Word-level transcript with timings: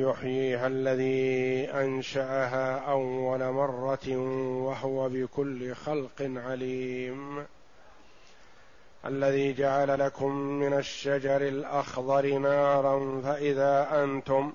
يحييها 0.00 0.66
الذي 0.66 1.70
أنشأها 1.70 2.78
أول 2.78 3.50
مرة 3.50 4.16
وهو 4.66 5.08
بكل 5.08 5.74
خلق 5.74 6.20
عليم. 6.20 7.46
الذي 9.04 9.52
جعل 9.52 9.98
لكم 9.98 10.36
من 10.36 10.72
الشجر 10.72 11.48
الأخضر 11.48 12.38
نارا 12.38 13.20
فإذا 13.20 14.04
أنتم 14.04 14.52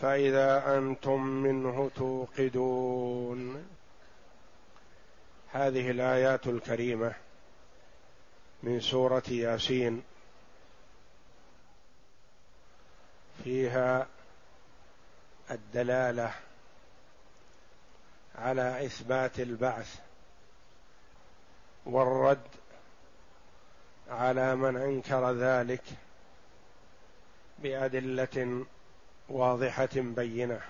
فإذا 0.00 0.78
أنتم 0.78 1.20
منه 1.20 1.90
توقدون. 1.96 3.66
هذه 5.52 5.90
الآيات 5.90 6.46
الكريمة 6.46 7.14
من 8.62 8.80
سورة 8.80 9.22
ياسين. 9.28 10.02
فيها 13.44 14.06
الدلالة 15.50 16.34
على 18.34 18.86
إثبات 18.86 19.40
البعث 19.40 19.98
والرد 21.86 22.46
على 24.10 24.56
من 24.56 24.76
أنكر 24.76 25.32
ذلك 25.32 25.82
بأدلة 27.58 28.66
واضحة 29.28 29.88
بينة. 29.94 30.60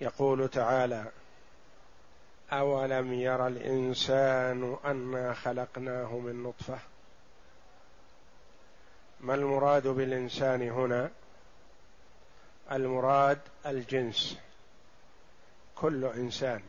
يقول 0.00 0.48
تعالى 0.48 1.04
أولم 2.52 3.12
ير 3.12 3.46
الإنسان 3.46 4.76
أنا 4.84 5.34
خلقناه 5.34 6.18
من 6.18 6.42
نطفة؟ 6.42 6.78
ما 9.20 9.34
المراد 9.34 9.86
بالإنسان 9.88 10.70
هنا؟ 10.70 11.10
المراد 12.72 13.38
الجنس 13.66 14.38
كل 15.74 16.04
إنسان. 16.04 16.62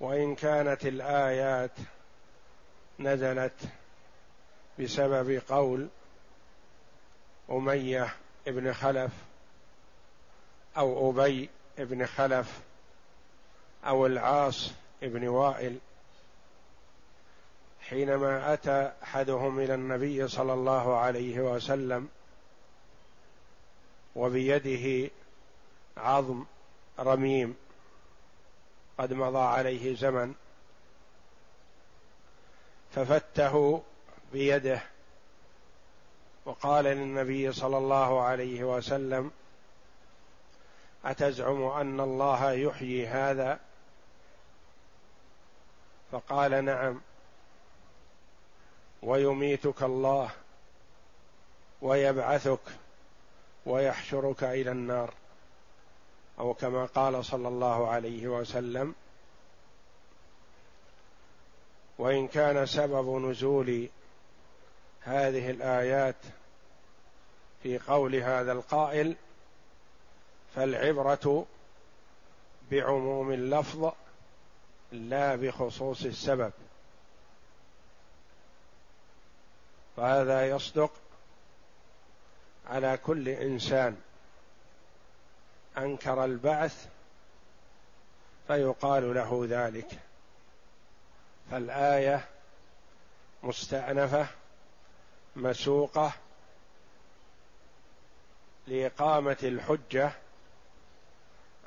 وإن 0.00 0.34
كانت 0.34 0.86
الآيات 0.86 1.70
نزلت 2.98 3.60
بسبب 4.78 5.42
قول 5.48 5.88
أمية 7.50 8.14
ابن 8.48 8.72
خلف 8.72 9.12
أو 10.76 11.10
أبي 11.10 11.48
ابن 11.78 12.06
خلف 12.06 12.60
أو 13.86 14.06
العاص 14.06 14.70
ابن 15.02 15.28
وائل 15.28 15.78
حينما 17.80 18.52
أتى 18.52 18.92
أحدهم 19.02 19.58
إلى 19.58 19.74
النبي 19.74 20.28
صلى 20.28 20.52
الله 20.52 20.96
عليه 20.96 21.40
وسلم 21.40 22.08
وبيده 24.16 25.10
عظم 25.96 26.44
رميم 26.98 27.56
قد 28.98 29.12
مضى 29.12 29.38
عليه 29.38 29.96
زمن 29.96 30.34
ففته 32.94 33.82
بيده 34.32 34.82
وقال 36.44 36.84
للنبي 36.84 37.52
صلى 37.52 37.78
الله 37.78 38.22
عليه 38.22 38.64
وسلم 38.64 39.30
أتزعم 41.04 41.62
أن 41.62 42.00
الله 42.00 42.52
يحيي 42.52 43.06
هذا؟ 43.06 43.60
فقال 46.12 46.64
نعم. 46.64 47.00
ويميتك 49.02 49.82
الله 49.82 50.30
ويبعثك 51.82 52.60
ويحشرك 53.66 54.44
إلى 54.44 54.70
النار. 54.70 55.14
أو 56.38 56.54
كما 56.54 56.84
قال 56.84 57.24
صلى 57.24 57.48
الله 57.48 57.88
عليه 57.88 58.28
وسلم 58.28 58.94
وإن 61.98 62.28
كان 62.28 62.66
سبب 62.66 63.08
نزول 63.08 63.88
هذه 65.00 65.50
الآيات 65.50 66.16
في 67.62 67.78
قول 67.78 68.14
هذا 68.14 68.52
القائل 68.52 69.16
فالعبرة 70.54 71.46
بعموم 72.70 73.32
اللفظ 73.32 73.92
لا 74.92 75.36
بخصوص 75.36 76.04
السبب. 76.04 76.52
فهذا 79.96 80.48
يصدق 80.48 80.90
على 82.66 82.96
كل 82.96 83.28
إنسان. 83.28 83.96
أنكر 85.78 86.24
البعث 86.24 86.88
فيقال 88.46 89.14
له 89.14 89.46
ذلك. 89.48 89.98
فالآية 91.50 92.28
مستأنفة 93.42 94.26
مسوقة 95.36 96.12
لإقامة 98.66 99.36
الحجة 99.42 100.12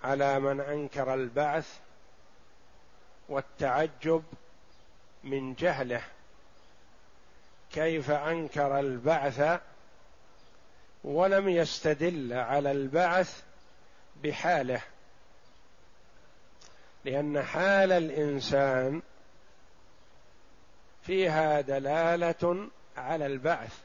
على 0.04 0.40
من 0.40 0.62
أنكر 0.62 1.14
البعث 1.14 1.80
والتعجب 3.30 4.24
من 5.24 5.54
جهله. 5.54 6.02
كيف 7.72 8.12
أنكر 8.12 8.80
البعث 8.80 9.60
ولم 11.06 11.50
يستدل 11.50 12.34
على 12.34 12.72
البعث 12.72 13.44
بحاله 14.24 14.82
لأن 17.06 17.44
حال 17.44 17.92
الإنسان 17.92 19.02
فيها 21.04 21.62
دلالة 21.62 22.70
على 22.98 23.26
البعث 23.26 23.80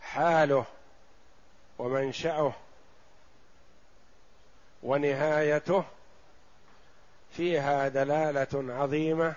حاله 0.00 0.64
ومنشأه 1.78 2.52
ونهايته 4.82 5.84
فيها 7.30 7.88
دلالة 7.88 8.74
عظيمة 8.74 9.34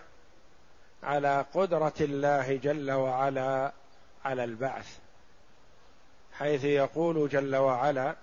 على 1.04 1.46
قدرة 1.54 1.94
الله 2.02 2.56
جل 2.56 2.92
وعلا 2.92 3.72
على 4.26 4.44
البعث. 4.44 5.03
حيث 6.34 6.64
يقول 6.64 7.30
جل 7.30 7.56
وعلا 7.56 8.16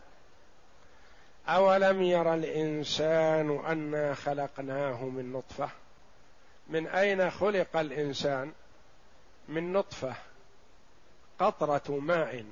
أولم 1.49 2.03
ير 2.03 2.35
الإنسان 2.35 3.65
أنا 3.67 4.15
خلقناه 4.15 5.05
من 5.05 5.33
نطفة؟ 5.33 5.71
من 6.69 6.87
أين 6.87 7.31
خلق 7.31 7.77
الإنسان؟ 7.77 8.53
من 9.49 9.73
نطفة 9.73 10.15
قطرة 11.39 11.99
ماء 11.99 12.45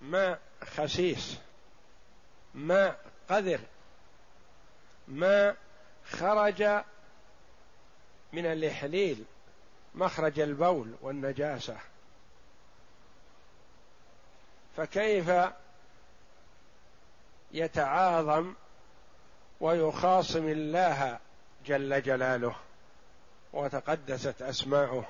ماء 0.00 0.40
خسيس 0.64 1.38
ماء 2.54 3.00
قذر 3.28 3.60
ماء 5.08 5.56
خرج 6.10 6.62
من 8.32 8.46
الإحليل 8.46 9.24
مخرج 9.94 10.40
البول 10.40 10.94
والنجاسة. 11.02 11.76
فكيف 14.76 15.30
يتعاظم 17.52 18.54
ويخاصم 19.60 20.48
الله 20.48 21.18
جل 21.66 22.02
جلاله 22.02 22.56
وتقدست 23.52 24.42
أسماؤه 24.42 25.04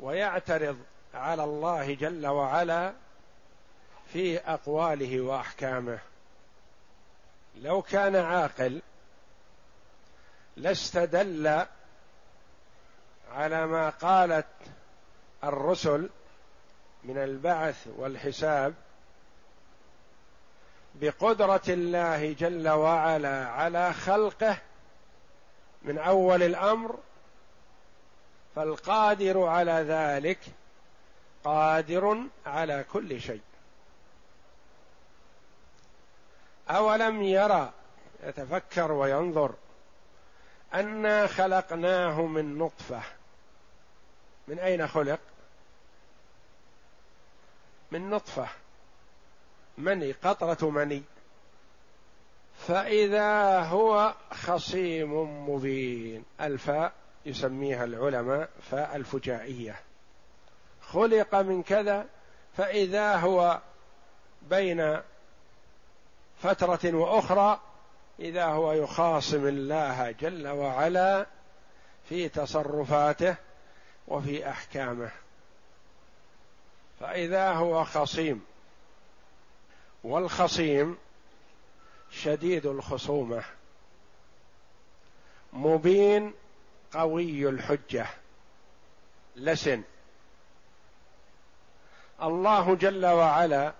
ويعترض 0.00 0.78
على 1.14 1.44
الله 1.44 1.94
جل 1.94 2.26
وعلا 2.26 2.92
في 4.12 4.38
أقواله 4.38 5.20
وأحكامه. 5.20 5.98
لو 7.56 7.82
كان 7.82 8.16
عاقل 8.16 8.82
لاستدل 10.56 11.66
على 13.32 13.66
ما 13.66 13.90
قالت 13.90 14.46
الرسل 15.44 16.10
من 17.04 17.18
البعث 17.18 17.88
والحساب 17.96 18.74
بقدرة 20.94 21.62
الله 21.68 22.32
جل 22.32 22.68
وعلا 22.68 23.48
على 23.48 23.92
خلقه 23.92 24.58
من 25.82 25.98
أول 25.98 26.42
الأمر 26.42 26.98
فالقادر 28.56 29.42
على 29.46 29.72
ذلك 29.72 30.38
قادر 31.44 32.18
على 32.46 32.84
كل 32.92 33.20
شيء. 33.20 33.40
أولم 36.70 37.22
يرى 37.22 37.72
يتفكر 38.22 38.92
وينظر 38.92 39.54
أنا 40.74 41.26
خلقناه 41.26 42.22
من 42.22 42.58
نطفة. 42.58 43.02
من 44.48 44.58
أين 44.58 44.88
خلق؟ 44.88 45.20
من 47.90 48.10
نطفة. 48.10 48.48
مني 49.78 50.12
قطرة 50.12 50.70
مني. 50.70 51.02
فإذا 52.66 53.60
هو 53.60 54.14
خصيم 54.32 55.14
مبين. 55.50 56.24
الفاء 56.40 56.92
يسميها 57.26 57.84
العلماء 57.84 58.48
فاء 58.70 58.96
الفجائية. 58.96 59.80
خلق 60.80 61.34
من 61.34 61.62
كذا 61.62 62.06
فإذا 62.56 63.16
هو 63.16 63.60
بين 64.42 65.00
فترة 66.42 66.94
وأخرى 66.94 67.60
إذا 68.20 68.44
هو 68.44 68.72
يخاصم 68.72 69.46
الله 69.46 70.10
جل 70.10 70.48
وعلا 70.48 71.26
في 72.08 72.28
تصرفاته 72.28 73.36
وفي 74.08 74.48
أحكامه. 74.48 75.10
فإذا 77.00 77.52
هو 77.52 77.84
خصيم 77.84 78.44
والخصيم 80.04 80.98
شديد 82.10 82.66
الخصومة 82.66 83.44
مبين 85.52 86.34
قوي 86.92 87.48
الحجة 87.48 88.06
لسن. 89.36 89.82
الله 92.22 92.74
جل 92.74 93.06
وعلا 93.06 93.72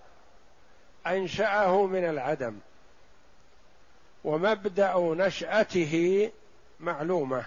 أنشأه 1.06 1.86
من 1.86 2.04
العدم 2.04 2.58
ومبدأ 4.24 4.94
نشأته 4.96 6.32
معلومة 6.80 7.44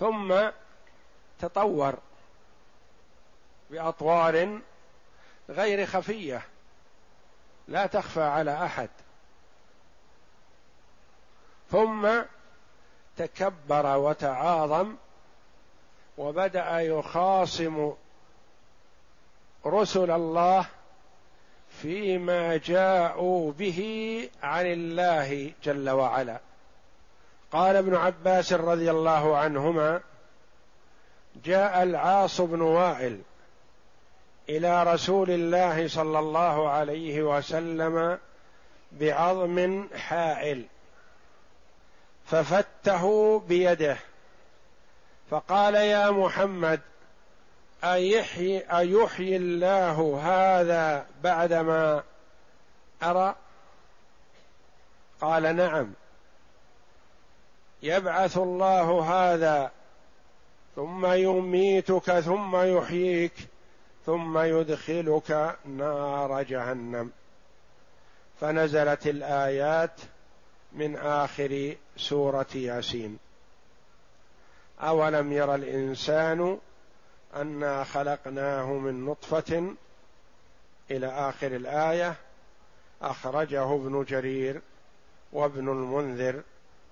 ثم 0.00 0.50
تطور. 1.40 1.98
بأطوار 3.72 4.58
غير 5.48 5.86
خفية. 5.86 6.42
لا 7.68 7.86
تخفى 7.86 8.22
على 8.22 8.64
أحد. 8.64 8.88
ثم 11.70 12.08
تكبر 13.16 13.96
وتعاظم 13.96 14.96
وبدأ 16.18 16.80
يخاصم 16.80 17.92
رسل 19.66 20.10
الله 20.10 20.66
فيما 21.82 22.56
جاءوا 22.56 23.52
به 23.52 23.80
عن 24.42 24.66
الله 24.66 25.52
جل 25.62 25.90
وعلا. 25.90 26.40
قال 27.52 27.76
ابن 27.76 27.94
عباس 27.94 28.52
رضي 28.52 28.90
الله 28.90 29.36
عنهما 29.36 30.00
جاء 31.44 31.82
العاص 31.82 32.40
بن 32.40 32.60
وائل 32.60 33.20
إلى 34.48 34.82
رسول 34.82 35.30
الله 35.30 35.88
صلى 35.88 36.18
الله 36.18 36.68
عليه 36.68 37.22
وسلم 37.22 38.18
بعظم 38.92 39.88
حائل. 39.96 40.64
ففته 42.26 43.38
بيده. 43.38 43.96
فقال 45.30 45.74
يا 45.74 46.10
محمد 46.10 46.80
أيحيي, 47.84 48.58
أيحيي 48.78 49.36
الله 49.36 50.20
هذا 50.22 51.06
بعدما 51.22 52.02
أرى؟ 53.02 53.34
قال 55.20 55.56
نعم. 55.56 55.92
يبعث 57.82 58.38
الله 58.38 59.00
هذا 59.00 59.70
ثم 60.76 61.06
يميتك 61.06 62.20
ثم 62.20 62.56
يحييك. 62.56 63.51
ثم 64.06 64.38
يدخلك 64.38 65.56
نار 65.64 66.42
جهنم. 66.42 67.10
فنزلت 68.40 69.06
الآيات 69.06 70.00
من 70.72 70.96
آخر 70.96 71.76
سورة 71.96 72.46
ياسين. 72.54 73.18
أولم 74.80 75.32
ير 75.32 75.54
الإنسان 75.54 76.58
أنا 77.36 77.84
خلقناه 77.84 78.72
من 78.72 79.04
نطفة؟ 79.04 79.74
إلى 80.90 81.06
آخر 81.06 81.46
الآية 81.46 82.14
أخرجه 83.02 83.74
ابن 83.74 84.04
جرير 84.04 84.60
وابن 85.32 85.68
المنذر 85.68 86.42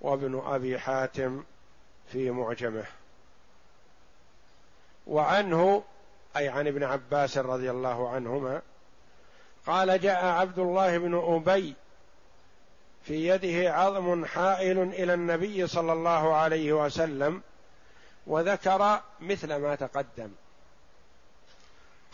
وابن 0.01 0.43
أبي 0.47 0.79
حاتم 0.79 1.45
في 2.13 2.31
معجمه. 2.31 2.85
وعنه 5.07 5.83
أي 6.37 6.49
عن 6.49 6.67
ابن 6.67 6.85
عباس 6.85 7.39
رضي 7.39 7.71
الله 7.71 8.09
عنهما 8.09 8.63
قال 9.67 10.01
جاء 10.01 10.25
عبد 10.25 10.59
الله 10.59 10.99
بن 10.99 11.15
أبي 11.15 11.75
في 13.03 13.29
يده 13.29 13.75
عظم 13.75 14.25
حائل 14.25 14.79
إلى 14.79 15.15
النبي 15.15 15.67
صلى 15.67 15.93
الله 15.93 16.35
عليه 16.35 16.73
وسلم 16.73 17.43
وذكر 18.27 19.01
مثل 19.21 19.57
ما 19.57 19.75
تقدم. 19.75 20.31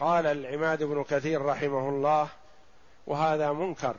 قال 0.00 0.26
العماد 0.26 0.82
بن 0.82 1.04
كثير 1.04 1.44
رحمه 1.44 1.88
الله 1.88 2.28
وهذا 3.06 3.52
منكر 3.52 3.96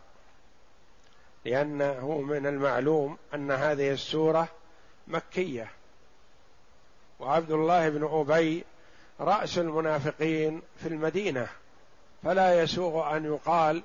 لأنه 1.46 2.22
من 2.22 2.48
المعلوم 2.48 3.18
أن 3.34 3.52
هذه 3.52 3.92
السورة 3.92 4.48
مكية. 5.08 5.72
وعبد 7.20 7.52
الله 7.52 7.90
بن 7.90 8.10
أبي 8.12 8.66
رأس 9.20 9.58
المنافقين 9.58 10.62
في 10.78 10.88
المدينة 10.88 11.48
فلا 12.24 12.62
يسوغ 12.62 13.16
أن 13.18 13.26
يقال 13.26 13.84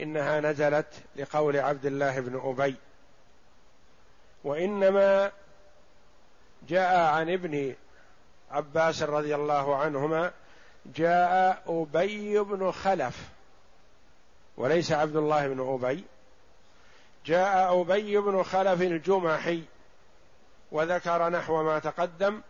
إنها 0.00 0.40
نزلت 0.40 0.86
لقول 1.16 1.56
عبد 1.56 1.86
الله 1.86 2.20
بن 2.20 2.40
أبي. 2.44 2.76
وإنما 4.44 5.32
جاء 6.68 6.98
عن 7.00 7.30
ابن 7.30 7.74
عباس 8.50 9.02
رضي 9.02 9.34
الله 9.34 9.76
عنهما 9.76 10.32
جاء 10.86 11.62
أبي 11.66 12.38
بن 12.38 12.72
خلف 12.72 13.28
وليس 14.56 14.92
عبد 14.92 15.16
الله 15.16 15.48
بن 15.48 15.60
أبي 15.60 16.04
جاء 17.26 17.80
أبي 17.80 18.18
بن 18.18 18.42
خلف 18.42 18.82
الجمحي 18.82 19.62
وذكر 20.72 21.28
نحو 21.28 21.62
ما 21.62 21.78
تقدم 21.78 22.40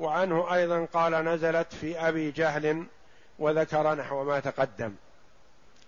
وعنه 0.00 0.54
أيضا 0.54 0.84
قال 0.84 1.12
نزلت 1.12 1.72
في 1.72 2.08
أبي 2.08 2.30
جهل 2.30 2.86
وذكر 3.38 3.94
نحو 3.94 4.24
ما 4.24 4.40
تقدم. 4.40 4.94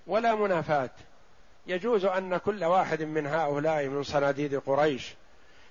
ولا 0.06 0.34
منافاة. 0.34 0.90
يجوز 1.66 2.04
أن 2.04 2.36
كل 2.36 2.64
واحد 2.64 3.02
من 3.02 3.26
هؤلاء 3.26 3.86
من 3.86 4.02
صناديد 4.02 4.54
قريش 4.54 5.14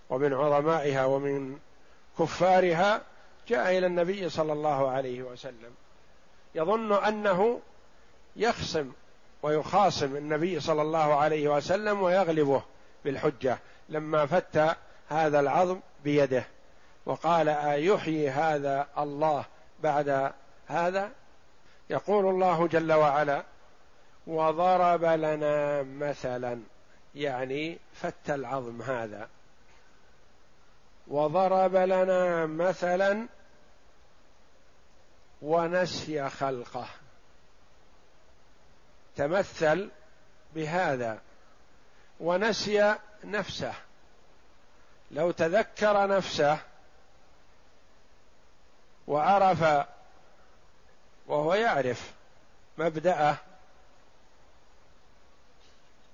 ومن 0.10 0.34
عظمائها 0.34 1.06
ومن 1.06 1.60
كفارها 2.20 3.01
جاء 3.48 3.77
إلى 3.77 3.88
النبي 3.88 4.30
صلى 4.30 4.54
الله 4.54 4.89
عليه 4.92 5.22
وسلم. 5.22 5.74
يظن 6.56 6.94
أنه 6.94 7.60
يخصم 8.36 8.92
ويخاصم 9.44 10.15
النبي 10.15 10.60
صلى 10.60 10.82
الله 10.82 11.15
عليه 11.15 11.48
وسلم 11.48 12.01
ويغلبه 12.01 12.63
بالحجة 13.06 13.58
لما 13.89 14.25
فت 14.25 14.77
هذا 15.10 15.39
العظم 15.39 15.80
بيده. 16.04 16.44
وقال 17.05 17.50
أيحيي 17.50 18.29
هذا 18.29 18.88
الله 18.98 19.46
بعد 19.84 20.34
هذا؟ 20.67 21.12
يقول 21.89 22.25
الله 22.25 22.67
جل 22.67 22.93
وعلا 22.93 23.43
وضرب 24.27 25.03
لنا 25.03 25.84
مثلا 25.84 26.62
يعني 27.15 27.79
فت 27.93 28.29
العظم 28.29 28.81
هذا. 28.81 29.29
وضرب 31.08 31.75
لنا 31.75 32.46
مثلا 32.46 33.27
ونسي 35.41 36.29
خلقه. 36.29 36.88
تمثل 39.15 39.89
بهذا. 40.55 41.20
ونسي 42.20 42.96
نفسه. 43.24 43.74
لو 45.12 45.31
تذكر 45.31 46.08
نفسه 46.08 46.60
وعرف 49.08 49.86
وهو 51.27 51.53
يعرف 51.53 52.12
مبدأه 52.77 53.38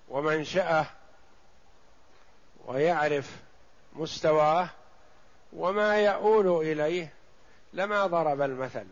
ومنشأه 0.10 0.86
ويعرف 2.66 3.38
مستواه 3.94 4.70
وما 5.54 5.98
يؤول 5.98 6.68
إليه 6.72 7.14
لما 7.74 8.06
ضرب 8.08 8.42
المثل. 8.42 8.86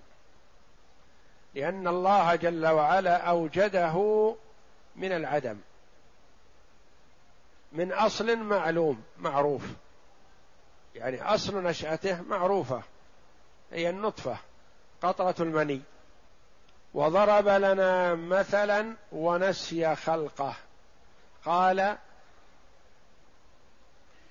لأن 1.53 1.87
الله 1.87 2.35
جل 2.35 2.67
وعلا 2.67 3.17
أوجده 3.17 4.35
من 4.95 5.11
العدم 5.11 5.57
من 7.71 7.91
أصل 7.91 8.37
معلوم 8.37 9.03
معروف. 9.17 9.63
يعني 10.95 11.23
أصل 11.23 11.63
نشأته 11.63 12.21
معروفة. 12.21 12.81
هي 13.72 13.89
النطفة 13.89 14.38
قطرة 15.01 15.36
المني. 15.39 15.81
وضرب 16.93 17.48
لنا 17.48 18.15
مثلا 18.15 18.95
ونسي 19.12 19.95
خلقه. 19.95 20.55
قال 21.45 21.98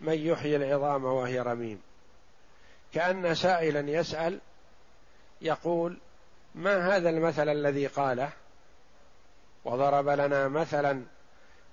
من 0.00 0.12
يحيي 0.12 0.56
العظام 0.56 1.04
وهي 1.04 1.40
رميم. 1.40 1.82
كأن 2.92 3.34
سائلا 3.34 3.90
يسأل 3.90 4.40
يقول 5.40 5.98
ما 6.54 6.96
هذا 6.96 7.10
المثل 7.10 7.48
الذي 7.48 7.86
قاله؟ 7.86 8.30
وضرب 9.64 10.08
لنا 10.08 10.48
مثلا 10.48 11.02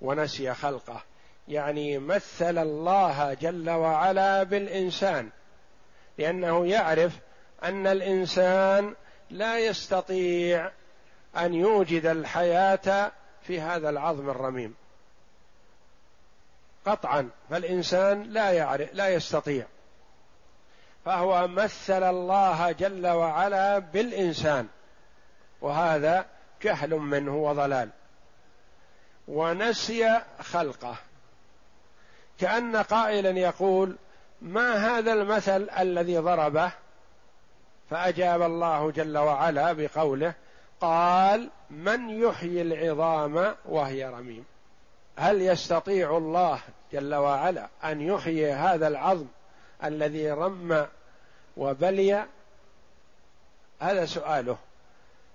ونسي 0.02 0.54
خلقه. 0.54 1.04
يعني 1.48 1.98
مثل 1.98 2.58
الله 2.58 3.34
جل 3.34 3.70
وعلا 3.70 4.44
بالإنسان 4.44 5.30
لأنه 6.18 6.68
يعرف 6.68 7.20
أن 7.64 7.88
الإنسان 7.88 8.96
لا 9.30 9.60
يستطيع 9.60 10.72
أن 11.38 11.54
يوجد 11.54 12.06
الحياة 12.06 13.12
في 13.42 13.62
هذا 13.62 13.90
العظم 13.90 14.30
الرميم. 14.30 14.76
قطعا 16.86 17.30
فالإنسان 17.50 18.24
لا 18.24 18.52
يعرف 18.52 18.94
لا 18.94 19.10
يستطيع. 19.10 19.66
فهو 21.06 21.48
مثل 21.48 22.04
الله 22.04 22.72
جل 22.72 23.08
وعلا 23.08 23.80
بالإنسان 23.80 24.68
وهذا 25.62 26.26
جهل 26.64 26.90
منه 26.90 27.36
وضلال. 27.36 27.90
ونسي 29.28 30.22
خلقه. 30.40 30.96
كأن 32.40 32.76
قائلا 32.76 33.30
يقول 33.30 33.96
ما 34.42 34.98
هذا 34.98 35.14
المثل 35.14 35.70
الذي 35.80 36.18
ضربه؟ 36.18 36.72
فأجاب 37.92 38.42
الله 38.42 38.92
جل 38.92 39.18
وعلا 39.18 39.74
بقوله 39.74 40.34
قال 40.82 41.50
من 41.70 42.10
يحيي 42.10 42.62
العظام 42.62 43.56
وهي 43.66 44.06
رميم. 44.06 44.46
هل 45.18 45.42
يستطيع 45.42 46.18
الله 46.18 46.60
جل 46.94 47.16
وعلا 47.16 47.68
أن 47.84 48.02
يحيي 48.02 48.52
هذا 48.52 48.88
العظم 48.88 49.26
الذي 49.84 50.32
رم 50.32 50.88
وبلي؟ 51.58 52.26
هذا 53.80 54.06
سؤاله. 54.06 54.58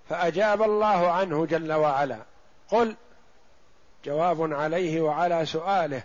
فأجاب 0.09 0.61
الله 0.61 1.11
عنه 1.11 1.45
جل 1.45 1.73
وعلا. 1.73 2.19
قل 2.69 2.95
جواب 4.05 4.53
عليه 4.53 5.01
وعلى 5.01 5.45
سؤاله. 5.45 6.03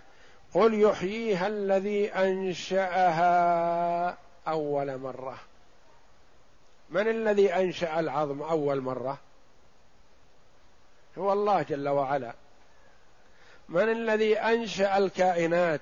قل 0.53 0.81
يحييها 0.81 1.47
الذي 1.47 2.11
أنشأها 2.13 3.23
أول 4.47 4.97
مرة. 4.97 5.37
من 6.93 7.07
الذي 7.07 7.53
أنشأ 7.53 7.99
العظم 7.99 8.41
أول 8.41 8.81
مرة؟ 8.81 9.17
هو 11.17 11.33
الله 11.33 11.61
جل 11.61 11.89
وعلا. 11.89 12.33
من 13.69 13.89
الذي 13.91 14.39
أنشأ 14.39 14.97
الكائنات؟ 14.97 15.81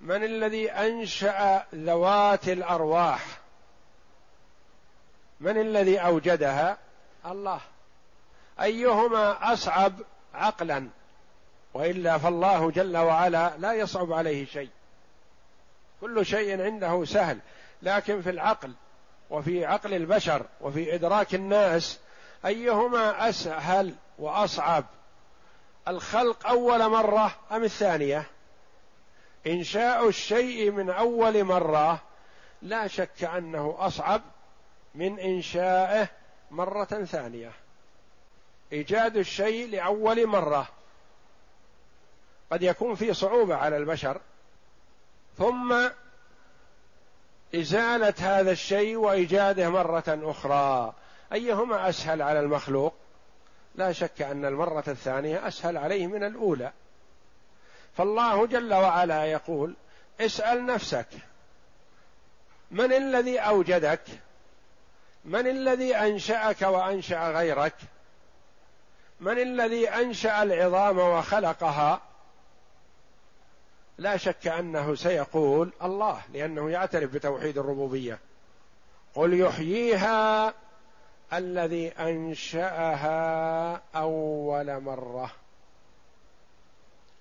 من 0.00 0.24
الذي 0.24 0.70
أنشأ 0.70 1.66
ذوات 1.74 2.48
الأرواح؟ 2.48 3.38
من 5.40 5.60
الذي 5.60 5.98
أوجدها؟ 5.98 6.78
الله. 7.26 7.60
أيهما 8.60 9.52
أصعب 9.52 9.92
عقلا؟ 10.34 10.88
وإلا 11.74 12.18
فالله 12.18 12.70
جل 12.70 12.96
وعلا 12.96 13.56
لا 13.58 13.72
يصعب 13.72 14.12
عليه 14.12 14.46
شيء. 14.46 14.70
كل 16.00 16.26
شيء 16.26 16.62
عنده 16.62 17.04
سهل 17.04 17.38
لكن 17.82 18.22
في 18.22 18.30
العقل 18.30 18.74
وفي 19.30 19.64
عقل 19.64 19.94
البشر 19.94 20.46
وفي 20.60 20.94
إدراك 20.94 21.34
الناس 21.34 21.98
أيهما 22.46 23.28
أسهل 23.28 23.94
وأصعب؟ 24.18 24.84
الخلق 25.88 26.46
أول 26.46 26.90
مرة 26.90 27.34
أم 27.52 27.64
الثانية؟ 27.64 28.26
إنشاء 29.46 30.08
الشيء 30.08 30.70
من 30.70 30.90
أول 30.90 31.44
مرة 31.44 32.00
لا 32.62 32.86
شك 32.86 33.24
أنه 33.24 33.76
أصعب 33.78 34.22
من 34.94 35.18
انشائه 35.18 36.08
مرة 36.50 36.84
ثانية. 36.84 37.52
إيجاد 38.72 39.16
الشيء 39.16 39.68
لأول 39.68 40.26
مرة. 40.26 40.68
قد 42.52 42.62
يكون 42.62 42.94
في 42.94 43.14
صعوبة 43.14 43.56
على 43.56 43.76
البشر. 43.76 44.20
ثم 45.38 45.88
إزالة 47.60 48.14
هذا 48.18 48.52
الشيء 48.52 48.96
وإيجاده 48.96 49.68
مرة 49.70 50.04
أخرى. 50.08 50.94
أيهما 51.32 51.88
أسهل 51.88 52.22
على 52.22 52.40
المخلوق؟ 52.40 52.94
لا 53.74 53.92
شك 53.92 54.22
أن 54.22 54.44
المرة 54.44 54.84
الثانية 54.88 55.48
أسهل 55.48 55.76
عليه 55.76 56.06
من 56.06 56.24
الأولى. 56.24 56.72
فالله 57.96 58.46
جل 58.46 58.74
وعلا 58.74 59.24
يقول 59.24 59.74
اسأل 60.20 60.66
نفسك 60.66 61.08
من 62.70 62.92
الذي 62.92 63.38
أوجدك؟ 63.38 64.00
من 65.24 65.46
الذي 65.46 65.96
أنشأك 65.96 66.62
وأنشأ 66.62 67.30
غيرك؟ 67.30 67.74
من 69.20 69.38
الذي 69.38 69.88
أنشأ 69.88 70.42
العظام 70.42 70.98
وخلقها؟ 70.98 72.00
لا 73.98 74.16
شك 74.16 74.46
أنه 74.46 74.94
سيقول 74.94 75.72
الله 75.82 76.20
لأنه 76.32 76.70
يعترف 76.70 77.14
بتوحيد 77.14 77.58
الربوبية. 77.58 78.18
قل 79.14 79.40
يحييها 79.40 80.54
الذي 81.32 81.88
أنشأها 81.88 83.80
أول 83.96 84.80
مرة. 84.80 85.30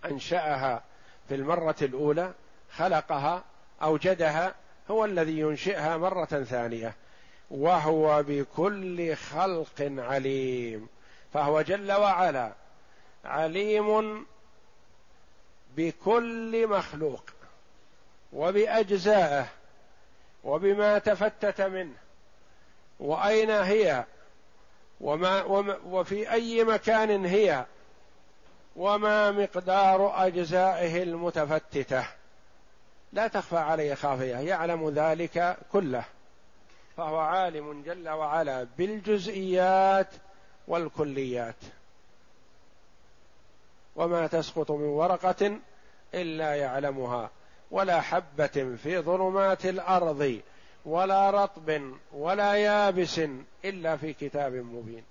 أنشأها 0.05 0.83
في 1.29 1.35
المرة 1.35 1.75
الأولى 1.81 2.33
خلقها 2.71 3.43
أوجدها 3.83 4.55
هو 4.91 5.05
الذي 5.05 5.39
ينشئها 5.39 5.97
مرة 5.97 6.25
ثانية. 6.25 6.95
وهو 7.51 8.23
بكل 8.23 9.15
خلق 9.15 9.91
عليم. 9.97 10.87
فهو 11.33 11.61
جل 11.61 11.91
وعلا 11.91 12.53
عليم 13.25 14.25
بكل 15.75 16.67
مخلوق 16.67 17.23
وبأجزائه 18.33 19.47
وبما 20.43 20.99
تفتت 20.99 21.61
منه 21.61 21.95
وأين 22.99 23.51
هي 23.51 24.05
وما, 25.01 25.43
وفي 25.85 26.31
أي 26.31 26.63
مكان 26.63 27.25
هي 27.25 27.65
وما 28.75 29.31
مقدار 29.31 30.27
أجزائه 30.27 31.03
المتفتتة. 31.03 32.05
لا 33.13 33.27
تخفى 33.27 33.57
عليه 33.57 33.93
خافية 33.93 34.35
يعلم 34.35 34.89
ذلك 34.89 35.57
كله. 35.71 36.03
فهو 36.97 37.17
عالم 37.17 37.83
جل 37.83 38.09
وعلا 38.09 38.67
بالجزئيات 38.77 40.07
والكليات. 40.67 41.55
وما 43.95 44.27
تسقط 44.27 44.71
من 44.71 44.85
ورقة 44.85 45.57
إلا 46.13 46.55
يعلمها 46.55 47.29
ولا 47.71 48.01
حبة 48.01 48.75
في 48.83 49.00
ظلمات 49.00 49.65
الأرض 49.65 50.41
ولا 50.85 51.29
رطب 51.29 51.93
ولا 52.13 52.53
يابس 52.53 53.21
إلا 53.65 53.97
في 53.97 54.13
كتاب 54.13 54.53
مبين. 54.53 55.03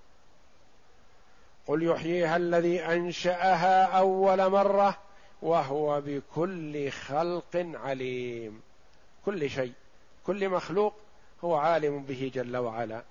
قل 1.67 1.83
يحييها 1.83 2.37
الذي 2.37 2.85
أنشأها 2.85 3.85
أول 3.85 4.51
مرة 4.51 4.99
وهو 5.43 6.01
بكل 6.01 6.91
خلق 6.91 7.71
عليم. 7.75 8.63
كل 9.27 9.51
شيء 9.51 9.73
كل 10.27 10.49
مخلوق 10.49 10.95
هو 11.45 11.57
عالم 11.57 12.03
به 12.03 12.31
جل 12.35 12.57
وعلا. 12.57 13.03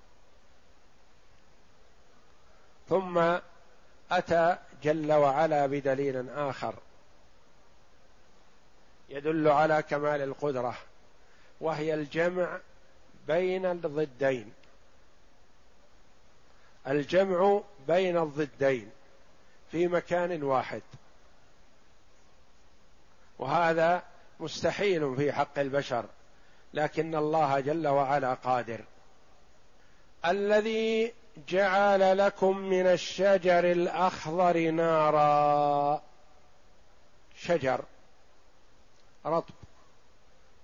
ثم 2.90 3.38
أتى 4.12 4.58
جل 4.84 5.14
وعلا 5.14 5.66
بدليل 5.66 6.30
آخر. 6.30 6.74
يدل 9.10 9.48
على 9.48 9.84
كمال 9.84 10.22
القدرة 10.22 10.78
وهي 11.62 11.94
الجمع 11.94 12.60
بين 13.28 13.66
الضدين. 13.66 14.54
الجمع 16.88 17.62
بين 17.88 18.18
الضدين 18.18 18.92
في 19.72 19.88
مكان 19.88 20.44
واحد. 20.44 20.82
وهذا 23.40 24.04
مستحيل 24.40 25.16
في 25.16 25.32
حق 25.32 25.60
البشر 25.60 26.06
لكن 26.74 27.16
الله 27.16 27.60
جل 27.60 27.88
وعلا 27.88 28.34
قادر. 28.34 28.82
الذي 30.26 31.14
جعل 31.38 32.18
لكم 32.18 32.58
من 32.58 32.88
الشجر 32.88 33.72
الأخضر 33.72 34.72
نارا. 34.72 36.02
شجر 37.36 37.84
رطب 39.26 39.54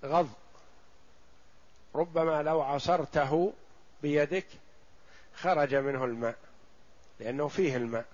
غض. 0.04 0.28
ربما 1.94 2.42
لو 2.42 2.62
عصرته 2.62 3.52
بيدك 4.02 4.46
خرج 5.34 5.74
منه 5.74 6.04
الماء 6.04 6.36
لأنه 7.20 7.48
فيه 7.48 7.76
الماء. 7.76 8.04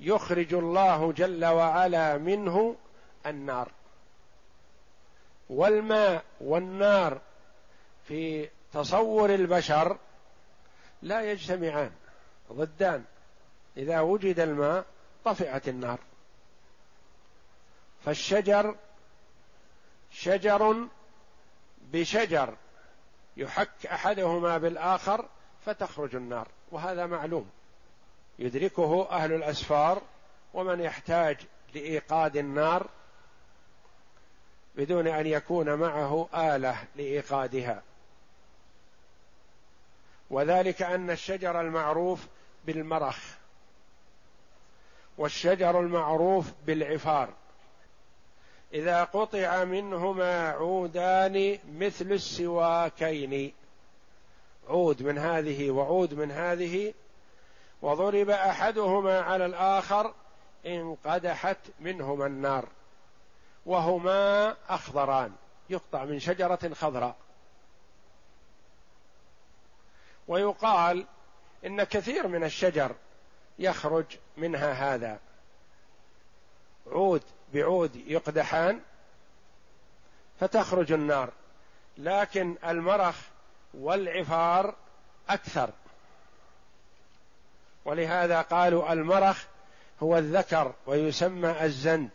يخرج 0.00 0.54
الله 0.54 1.12
جل 1.12 1.44
وعلا 1.44 2.18
منه 2.18 2.76
النار. 3.26 3.70
والماء 5.50 6.24
والنار 6.40 7.20
في 8.08 8.48
تصور 8.72 9.34
البشر 9.34 9.96
لا 11.04 11.32
يجتمعان 11.32 11.90
ضدان. 12.52 13.04
إذا 13.76 14.00
وجد 14.00 14.40
الماء 14.40 14.84
طفئت 15.24 15.68
النار. 15.68 15.98
فالشجر 18.04 18.76
شجر 20.12 20.86
بشجر 21.92 22.54
يحك 23.36 23.86
أحدهما 23.86 24.58
بالآخر 24.58 25.28
فتخرج 25.66 26.16
النار 26.16 26.48
وهذا 26.70 27.06
معلوم. 27.06 27.50
يدركه 28.38 29.10
أهل 29.10 29.32
الأسفار 29.32 30.02
ومن 30.54 30.80
يحتاج 30.80 31.36
لإيقاد 31.74 32.36
النار 32.36 32.86
بدون 34.74 35.08
أن 35.08 35.26
يكون 35.26 35.74
معه 35.74 36.28
آلة 36.34 36.84
لإيقادها. 36.96 37.82
وذلك 40.30 40.82
أن 40.82 41.10
الشجر 41.10 41.60
المعروف 41.60 42.26
بالمرخ 42.64 43.18
والشجر 45.18 45.80
المعروف 45.80 46.50
بالعفار. 46.66 47.28
إذا 48.74 49.04
قطع 49.04 49.64
منهما 49.64 50.50
عودان 50.50 51.58
مثل 51.78 52.12
السواكين. 52.12 53.52
عود 54.68 55.02
من 55.02 55.18
هذه 55.18 55.70
وعود 55.70 56.14
من 56.14 56.30
هذه. 56.30 56.94
وضرب 57.82 58.30
أحدهما 58.30 59.20
على 59.20 59.46
الآخر 59.46 60.14
انقدحت 60.66 61.58
منهما 61.80 62.26
النار. 62.26 62.68
وهما 63.66 64.56
أخضران. 64.68 65.32
يقطع 65.70 66.04
من 66.04 66.18
شجرة 66.18 66.70
خضراء. 66.74 67.16
ويقال 70.28 71.06
إن 71.66 71.84
كثير 71.84 72.28
من 72.28 72.44
الشجر 72.44 72.94
يخرج 73.58 74.04
منها 74.36 74.72
هذا. 74.72 75.18
عود 76.86 77.22
بعود 77.54 77.96
يقدحان 77.96 78.80
فتخرج 80.40 80.92
النار. 80.92 81.32
لكن 81.98 82.56
المرخ 82.64 83.16
والعفار 83.74 84.74
أكثر. 85.28 85.70
ولهذا 87.84 88.40
قالوا 88.40 88.92
المرخ 88.92 89.44
هو 90.02 90.18
الذكر 90.18 90.74
ويسمى 90.86 91.64
الزند. 91.64 92.10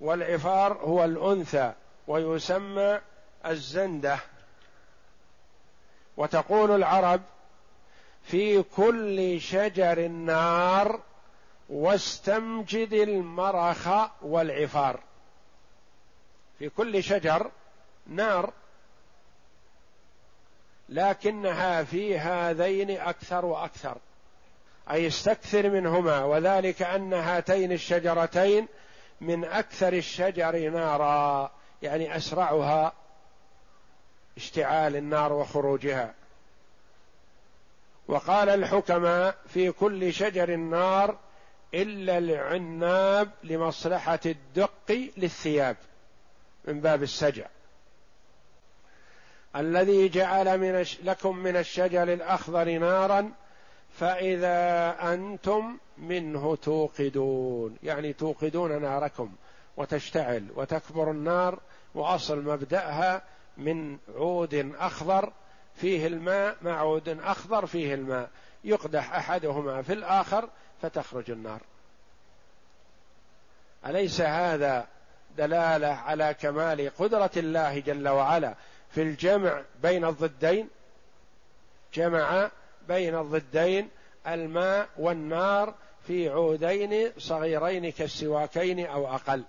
والعفار 0.00 0.72
هو 0.72 1.04
الأنثى 1.04 1.72
ويسمى 2.06 3.00
الزندة. 3.46 4.18
وتقول 6.16 6.70
العرب 6.70 7.20
في 8.22 8.62
كل 8.62 9.40
شجر 9.40 10.08
نار 10.08 11.00
واستمجد 11.68 12.92
المرخ 12.92 13.88
والعفار. 14.22 15.00
في 16.58 16.68
كل 16.68 17.02
شجر 17.02 17.50
نار 18.06 18.52
لكنها 20.88 21.84
في 21.84 22.18
هذين 22.18 22.90
أكثر 22.90 23.44
وأكثر. 23.44 23.96
أي 24.90 25.06
استكثر 25.06 25.70
منهما 25.70 26.24
وذلك 26.24 26.82
أن 26.82 27.12
هاتين 27.12 27.72
الشجرتين 27.72 28.68
من 29.20 29.44
أكثر 29.44 29.92
الشجر 29.92 30.70
نارا 30.70 31.50
يعني 31.82 32.16
أسرعها 32.16 32.92
اشتعال 34.36 34.96
النار 34.96 35.32
وخروجها. 35.32 36.14
وقال 38.08 38.48
الحكماء 38.48 39.36
في 39.48 39.72
كل 39.72 40.12
شجر 40.12 40.56
نار 40.56 41.18
إلا 41.74 42.18
العناب 42.18 43.30
لمصلحة 43.44 44.20
الدق 44.26 45.10
للثياب 45.16 45.76
من 46.64 46.80
باب 46.80 47.02
السجع. 47.02 47.46
الذي 49.56 50.08
جعل 50.08 50.58
من 50.58 50.84
لكم 51.02 51.36
من 51.36 51.56
الشجر 51.56 52.02
الأخضر 52.02 52.78
نارا 52.78 53.32
فإذا 53.98 54.96
أنتم 55.12 55.78
منه 55.98 56.56
توقدون. 56.56 57.76
يعني 57.82 58.12
توقدون 58.12 58.82
ناركم 58.82 59.32
وتشتعل 59.76 60.46
وتكبر 60.56 61.10
النار 61.10 61.58
وأصل 61.94 62.42
مبدأها 62.42 63.22
من 63.56 63.98
عود 64.14 64.72
أخضر 64.78 65.32
فيه 65.74 66.06
الماء 66.06 66.56
مع 66.62 66.78
عود 66.78 67.08
أخضر 67.08 67.66
فيه 67.66 67.94
الماء. 67.94 68.30
يقدح 68.64 69.14
أحدهما 69.14 69.82
في 69.82 69.92
الآخر 69.92 70.48
فتخرج 70.82 71.30
النار. 71.30 71.60
أليس 73.86 74.20
هذا 74.20 74.86
دلالة 75.36 75.88
على 75.88 76.34
كمال 76.40 76.90
قدرة 76.98 77.30
الله 77.36 77.78
جل 77.78 78.08
وعلا 78.08 78.54
في 78.90 79.02
الجمع 79.02 79.62
بين 79.82 80.04
الضدين؟ 80.04 80.68
جمع 81.94 82.50
بين 82.88 83.18
الضدين 83.18 83.88
الماء 84.26 84.88
والنار 84.96 85.74
في 86.06 86.28
عودين 86.28 87.12
صغيرين 87.18 87.92
كالسواكين 87.92 88.86
أو 88.86 89.14
أقل. 89.14 89.44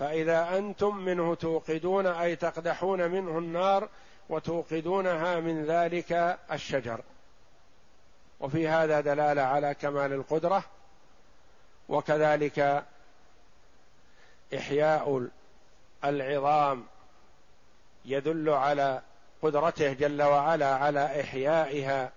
فإذا 0.00 0.58
أنتم 0.58 0.96
منه 0.96 1.34
توقدون 1.34 2.06
أي 2.06 2.36
تقدحون 2.36 3.10
منه 3.10 3.38
النار 3.38 3.88
وتوقدونها 4.28 5.40
من 5.40 5.64
ذلك 5.64 6.38
الشجر. 6.52 7.00
وفي 8.40 8.68
هذا 8.68 9.00
دلالة 9.00 9.42
على 9.42 9.74
كمال 9.74 10.12
القدرة 10.12 10.64
وكذلك 11.88 12.84
إحياء 14.56 15.28
العظام 16.04 16.86
يدل 18.04 18.50
على 18.50 19.02
قدرته 19.42 19.92
جل 19.92 20.22
وعلا 20.22 20.74
على 20.74 21.20
إحيائها 21.20 22.12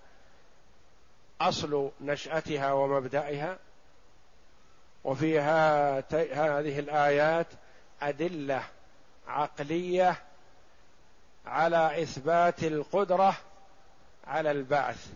أصل 1.40 1.90
نشأتها 2.00 2.72
ومبدئها 2.72 3.58
وفي 5.04 5.40
هذه 5.40 6.78
الآيات 6.78 7.46
أدلة 8.08 8.62
عقلية 9.28 10.22
على 11.46 12.02
إثبات 12.02 12.64
القدرة 12.64 13.36
على 14.26 14.50
البعث. 14.50 15.12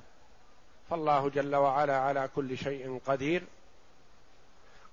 فالله 0.90 1.28
جل 1.30 1.56
وعلا 1.56 1.96
على 1.98 2.28
كل 2.34 2.58
شيء 2.58 3.00
قدير. 3.06 3.42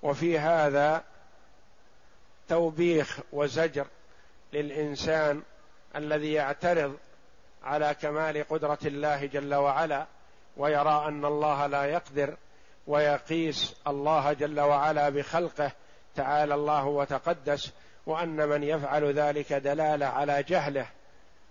وفي 0.04 0.40
هذا 0.40 1.04
توبيخ 2.48 3.20
وزجر 3.32 3.88
للإنسان 4.54 5.42
الذي 5.96 6.34
يعترض 6.34 6.98
على 7.64 7.96
كمال 8.02 8.48
قدرة 8.50 8.78
الله 8.86 9.26
جل 9.26 9.56
وعلا 9.56 10.06
ويرى 10.58 11.06
أن 11.08 11.26
الله 11.26 11.68
لا 11.68 11.86
يقدر 11.86 12.38
ويقيس 12.88 13.76
الله 13.88 14.34
جل 14.34 14.60
وعلا 14.60 15.10
بخلقه 15.10 15.72
تعالى 16.16 16.56
الله 16.56 16.86
وتقدس 16.86 17.72
وأن 18.06 18.50
من 18.50 18.64
يفعل 18.64 19.14
ذلك 19.14 19.54
دلالة 19.54 20.06
على 20.06 20.44
جهله 20.44 20.88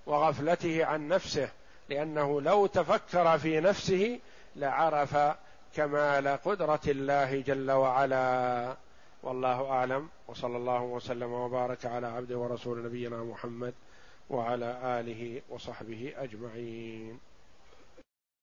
وغفلته 0.07 0.85
عن 0.85 1.09
نفسه 1.09 1.49
لأنه 1.89 2.41
لو 2.41 2.67
تفكر 2.67 3.39
في 3.39 3.61
نفسه 3.61 4.21
لعرف 4.57 5.17
كمال 5.77 6.29
قدرة 6.29 6.81
الله 6.87 7.41
جل 7.41 7.71
وعلا. 7.71 8.77
والله 9.23 9.71
أعلم. 9.71 10.09
وصلى 10.29 10.57
الله 10.57 10.83
وسلم 10.83 11.33
وبارك 11.33 11.87
على 11.87 12.07
عبده 12.07 12.39
ورسول 12.39 12.85
نبينا 12.85 13.17
محمد 13.17 13.75
وعلى 14.31 14.79
آله 14.85 15.43
وصحبه 15.49 16.13
أجمعين. 16.17 17.21